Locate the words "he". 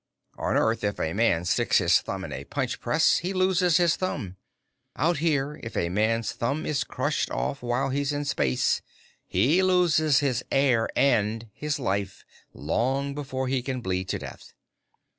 3.19-3.33, 9.27-9.61, 13.47-13.61